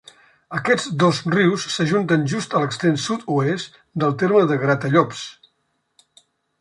[0.59, 5.23] Aquests dos rius s'ajunten just a l'extrem sud-oest del terme de Gratallops.